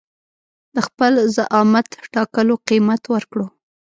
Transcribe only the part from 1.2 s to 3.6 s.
زعامت ټاکلو قيمت ورکړو.